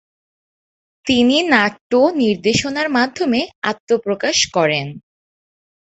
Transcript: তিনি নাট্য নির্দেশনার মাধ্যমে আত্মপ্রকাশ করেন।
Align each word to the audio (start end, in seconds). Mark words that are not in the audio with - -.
তিনি 1.05 1.37
নাট্য 1.53 1.91
নির্দেশনার 2.21 2.87
মাধ্যমে 2.97 3.39
আত্মপ্রকাশ 3.71 4.37
করেন। 4.55 4.87